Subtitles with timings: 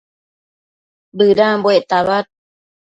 [1.17, 2.25] bëdambuec tabad